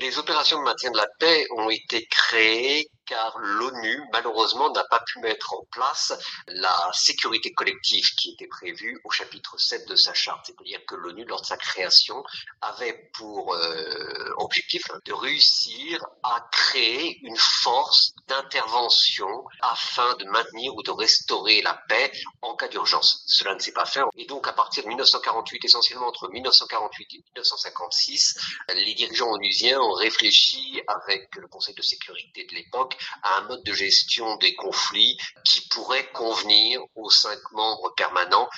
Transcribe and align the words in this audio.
Les 0.00 0.16
opérations 0.16 0.58
de 0.58 0.64
maintien 0.64 0.90
de 0.90 0.96
la 0.96 1.06
paix 1.18 1.46
ont 1.50 1.68
été 1.68 2.06
créées 2.06 2.90
car 3.04 3.36
l'ONU, 3.38 4.00
malheureusement, 4.12 4.70
n'a 4.72 4.84
pas 4.88 5.00
pu 5.00 5.18
mettre 5.18 5.52
en 5.52 5.64
place 5.72 6.12
la 6.46 6.90
sécurité 6.94 7.52
collective 7.52 8.06
qui 8.16 8.30
était 8.30 8.46
prévue 8.46 9.00
au 9.04 9.10
chapitre 9.10 9.58
7 9.58 9.88
de 9.88 9.96
sa 9.96 10.14
charte. 10.14 10.46
C'est-à-dire 10.46 10.80
que 10.86 10.94
l'ONU, 10.94 11.24
lors 11.24 11.40
de 11.40 11.46
sa 11.46 11.56
création, 11.56 12.22
avait 12.62 13.10
pour 13.14 13.52
euh, 13.52 14.32
objectif 14.38 14.82
de 15.04 15.12
réussir 15.12 16.00
à 16.22 16.48
créer 16.52 17.18
une 17.22 17.36
force 17.36 18.14
d'intervention 18.30 19.44
afin 19.60 20.14
de 20.14 20.24
maintenir 20.26 20.74
ou 20.74 20.82
de 20.82 20.92
restaurer 20.92 21.60
la 21.62 21.74
paix 21.88 22.12
en 22.42 22.54
cas 22.54 22.68
d'urgence. 22.68 23.24
Cela 23.26 23.54
ne 23.54 23.58
s'est 23.58 23.72
pas 23.72 23.84
fait. 23.84 24.00
Et 24.16 24.24
donc, 24.26 24.46
à 24.46 24.52
partir 24.52 24.84
de 24.84 24.88
1948, 24.88 25.64
essentiellement 25.64 26.06
entre 26.06 26.28
1948 26.28 27.08
et 27.14 27.18
1956, 27.18 28.38
les 28.74 28.94
dirigeants 28.94 29.32
onusiens 29.32 29.80
ont 29.80 29.94
réfléchi 29.94 30.80
avec 30.86 31.34
le 31.36 31.48
Conseil 31.48 31.74
de 31.74 31.82
sécurité 31.82 32.46
de 32.46 32.54
l'époque 32.54 32.96
à 33.22 33.38
un 33.38 33.42
mode 33.42 33.64
de 33.64 33.72
gestion 33.72 34.36
des 34.36 34.54
conflits 34.54 35.18
qui 35.44 35.66
pourrait 35.68 36.08
convenir 36.12 36.80
aux 36.94 37.10
cinq 37.10 37.38
membres 37.52 37.92
permanents 37.96 38.48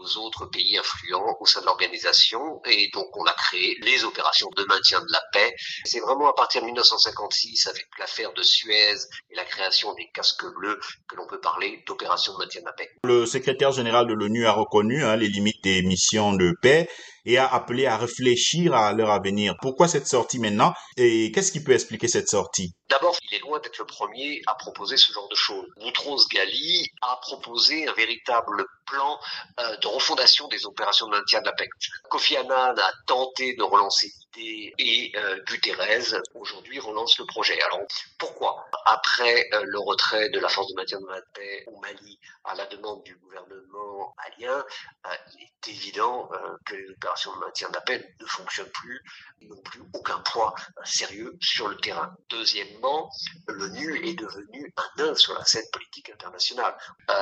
aux 0.00 0.18
autres 0.18 0.46
pays 0.46 0.78
influents 0.78 1.36
au 1.40 1.46
sein 1.46 1.60
de 1.60 1.66
l'organisation. 1.66 2.60
Et 2.66 2.90
donc, 2.92 3.16
on 3.16 3.24
a 3.24 3.32
créé 3.32 3.76
les 3.82 4.04
opérations 4.04 4.48
de 4.56 4.64
maintien 4.64 5.00
de 5.00 5.12
la 5.12 5.22
paix. 5.32 5.54
C'est 5.84 6.00
vraiment 6.00 6.28
à 6.28 6.34
partir 6.34 6.62
de 6.62 6.66
1956, 6.66 7.66
avec 7.66 7.86
l'affaire 7.98 8.32
de 8.32 8.42
Suez 8.42 8.96
et 9.30 9.36
la 9.36 9.44
création 9.44 9.94
des 9.94 10.08
casques 10.12 10.46
bleus, 10.56 10.80
que 11.08 11.16
l'on 11.16 11.26
peut 11.26 11.40
parler 11.40 11.82
d'opérations 11.86 12.32
de 12.34 12.38
maintien 12.38 12.60
de 12.62 12.66
la 12.66 12.72
paix. 12.72 12.90
Le 13.04 13.26
secrétaire 13.26 13.72
général 13.72 14.06
de 14.06 14.14
l'ONU 14.14 14.46
a 14.46 14.52
reconnu 14.52 15.04
hein, 15.04 15.16
les 15.16 15.28
limites 15.28 15.62
des 15.62 15.82
missions 15.82 16.32
de 16.32 16.54
paix 16.62 16.88
et 17.24 17.38
a 17.38 17.46
appelé 17.46 17.86
à 17.86 17.96
réfléchir 17.96 18.74
à 18.74 18.92
leur 18.92 19.10
avenir. 19.10 19.54
Pourquoi 19.60 19.88
cette 19.88 20.06
sortie 20.06 20.38
maintenant 20.38 20.72
et 20.96 21.32
qu'est-ce 21.32 21.52
qui 21.52 21.62
peut 21.62 21.72
expliquer 21.72 22.08
cette 22.08 22.28
sortie? 22.28 22.74
D'abord, 22.88 23.16
il 23.30 23.36
est 23.36 23.40
loin 23.40 23.60
d'être 23.60 23.78
le 23.78 23.86
premier 23.86 24.42
à 24.46 24.54
proposer 24.56 24.96
ce 24.96 25.12
genre 25.12 25.28
de 25.28 25.36
choses. 25.36 25.66
Boutros 25.80 26.26
Ghali 26.28 26.88
a 27.02 27.16
proposé 27.22 27.86
un 27.86 27.92
véritable 27.92 28.64
plan 28.86 29.18
euh, 29.60 29.76
de 29.76 29.86
refondation 29.86 30.48
des 30.48 30.66
opérations 30.66 31.06
de 31.06 31.12
maintien 31.12 31.40
de 31.40 31.46
la 31.46 31.52
paix. 31.52 31.68
Kofi 32.08 32.36
Annan 32.36 32.74
a 32.76 32.92
tenté 33.06 33.54
de 33.54 33.62
relancer 33.62 34.08
l'idée 34.36 34.74
et 34.78 35.12
euh, 35.16 35.38
Guterres 35.46 36.20
aujourd'hui 36.34 36.80
relance 36.80 37.16
le 37.18 37.26
projet. 37.26 37.60
Alors 37.62 37.86
pourquoi? 38.18 38.66
Après 38.86 39.48
euh, 39.52 39.62
le 39.64 39.78
retrait 39.78 40.28
de 40.30 40.40
la 40.40 40.48
force 40.48 40.68
de 40.68 40.74
maintien 40.74 41.00
de 41.00 41.06
la 41.06 41.20
paix 41.32 41.64
au 41.68 41.78
Mali 41.78 42.18
à 42.44 42.54
la 42.56 42.66
demande 42.66 43.04
du 43.04 43.14
gouvernement 43.16 43.79
malien, 44.16 44.64
euh, 45.06 45.16
il 45.34 45.42
est 45.42 45.68
évident 45.68 46.28
euh, 46.32 46.56
que 46.66 46.74
les 46.74 46.90
opérations 46.90 47.34
de 47.34 47.40
maintien 47.40 47.68
paix 47.86 48.14
ne 48.20 48.26
fonctionnent 48.26 48.70
plus, 48.70 49.02
n'ont 49.42 49.60
plus 49.62 49.82
aucun 49.94 50.18
poids 50.20 50.54
sérieux 50.84 51.36
sur 51.40 51.68
le 51.68 51.76
terrain. 51.76 52.14
Deuxièmement, 52.28 53.10
l'ONU 53.48 54.06
est 54.06 54.14
devenu 54.14 54.72
un 54.76 55.02
nain 55.02 55.14
sur 55.14 55.34
la 55.34 55.44
scène 55.44 55.64
politique 55.72 56.10
internationale. 56.10 56.76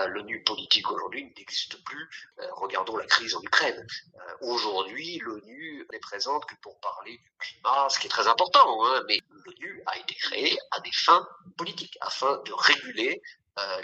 L'ONU 0.09 0.43
politique 0.45 0.91
aujourd'hui 0.91 1.33
n'existe 1.37 1.83
plus. 1.85 2.09
regardons 2.53 2.97
la 2.97 3.07
crise 3.07 3.35
en 3.35 3.43
Ukraine. 3.43 3.87
aujourd'hui, 4.41 5.19
l'ONU 5.19 5.87
n'est 5.93 5.99
présente 6.01 6.45
que 6.47 6.55
pour 6.57 6.79
parler 6.81 7.19
du 7.19 7.31
climat, 7.39 7.89
ce 7.89 7.99
qui 7.99 8.07
est 8.07 8.11
très 8.11 8.27
important, 8.27 8.85
hein, 8.85 9.03
mais 9.09 9.21
l'ONU 9.45 9.83
a 9.87 9.99
été 9.99 10.15
créée 10.15 10.59
à 10.73 10.81
des 10.81 10.93
fins 10.93 11.27
politiques, 11.57 11.97
afin 12.01 12.43
de 12.45 12.53
réguler 12.53 13.23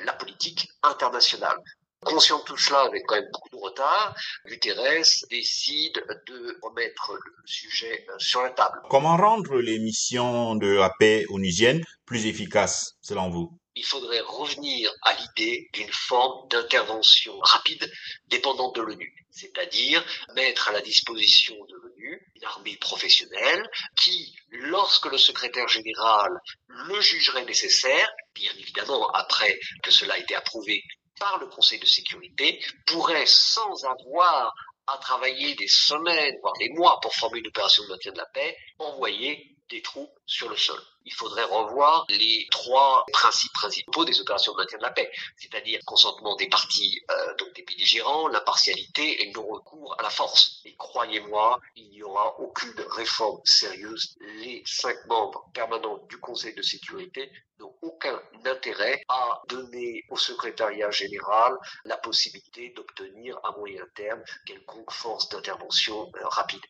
la 0.05 0.13
politique 0.13 0.69
internationale. 0.83 1.59
Conscient 2.05 2.39
de 2.41 2.45
tout 2.45 2.57
cela, 2.57 2.81
avec 2.81 3.03
quand 3.07 3.17
même 3.17 3.31
beaucoup 3.33 3.49
de 3.51 3.57
retard, 3.57 4.15
Guterres 4.47 5.05
décide 5.31 6.05
de 6.27 6.59
remettre 6.63 7.13
le 7.13 7.43
sujet 7.47 8.07
sur 8.19 8.43
la 8.43 8.51
table. 8.51 8.79
Comment 8.91 9.17
rendre 9.17 9.57
les 9.57 9.79
missions 9.79 10.55
de 10.55 10.69
la 10.69 10.91
paix 10.99 11.25
onusienne 11.31 11.83
plus 12.07 12.27
efficaces, 12.27 12.95
selon 13.01 13.31
vous? 13.31 13.59
Il 13.77 13.85
faudrait 13.85 14.21
revenir 14.21 14.93
à 15.03 15.15
l'idée 15.15 15.69
d'une 15.73 15.93
forme 15.93 16.47
d'intervention 16.49 17.37
rapide 17.41 17.91
dépendante 18.29 18.77
de 18.77 18.83
l'ONU, 18.83 19.27
c'est-à-dire 19.31 20.05
mettre 20.37 20.69
à 20.69 20.73
la 20.73 20.81
disposition 20.81 21.57
de 21.69 21.75
l'ONU 21.75 22.21
une 22.37 22.45
armée 22.45 22.77
professionnelle 22.77 23.69
qui, 23.97 24.33
lorsque 24.51 25.07
le 25.07 25.19
secrétaire 25.19 25.67
général 25.67 26.31
le 26.69 27.01
jugerait 27.01 27.45
nécessaire, 27.47 28.09
bien 28.35 28.53
évidemment 28.59 29.11
après 29.11 29.59
que 29.83 29.91
cela 29.91 30.19
ait 30.19 30.23
été 30.23 30.37
approuvé 30.37 30.83
par 31.19 31.39
le 31.39 31.47
Conseil 31.47 31.79
de 31.79 31.87
sécurité, 31.87 32.63
pourrait, 32.87 33.27
sans 33.27 33.85
avoir 33.85 34.55
à 34.87 34.99
travailler 34.99 35.55
des 35.55 35.69
semaines, 35.69 36.37
voire 36.43 36.55
des 36.59 36.69
mois 36.71 36.99
pour 37.01 37.15
former 37.15 37.39
une 37.39 37.47
opération 37.47 37.83
de 37.85 37.89
maintien 37.89 38.13
de 38.13 38.19
la 38.19 38.27
paix, 38.27 38.57
envoyer 38.79 39.57
des 39.71 39.83
troupes 39.83 40.13
sur 40.27 40.49
le 40.49 40.57
sol. 40.57 40.81
Il 41.07 41.13
faudrait 41.13 41.45
revoir 41.45 42.07
les 42.09 42.47
trois 42.51 43.05
principes 43.13 43.53
principaux 43.53 44.05
des 44.05 44.21
opérations 44.21 44.53
de 44.53 44.59
maintien 44.59 44.79
de 44.79 44.83
la 44.83 44.91
paix, 44.91 45.11
c'est-à-dire 45.37 45.81
consentement 45.85 46.37
des 46.37 46.49
partis, 46.49 47.01
euh, 47.11 47.35
donc 47.37 47.53
des 47.55 47.63
belligérants, 47.63 48.29
l'impartialité 48.29 49.23
et 49.23 49.27
le 49.27 49.33
non-recours 49.33 49.95
à 49.99 50.03
la 50.03 50.11
force. 50.11 50.63
Croyez-moi, 50.95 51.59
il 51.75 51.91
n'y 51.91 52.05
aura 52.05 52.39
aucune 52.39 52.81
réforme 52.93 53.41
sérieuse. 53.45 54.17
Les 54.21 54.63
cinq 54.65 54.95
membres 55.07 55.51
permanents 55.53 55.99
du 56.09 56.19
Conseil 56.19 56.55
de 56.55 56.63
sécurité 56.63 57.33
n'ont 57.59 57.75
aucun 57.83 58.23
intérêt 58.45 59.03
à 59.09 59.43
donner 59.49 60.05
au 60.11 60.17
secrétariat 60.17 60.93
général 60.93 61.57
la 61.85 61.97
possibilité 61.97 62.73
d'obtenir 62.77 63.37
à 63.43 63.51
moyen 63.59 63.85
terme 63.97 64.23
quelconque 64.47 64.93
force 64.93 65.29
d'intervention 65.31 66.13
euh, 66.15 66.29
rapide. 66.29 66.63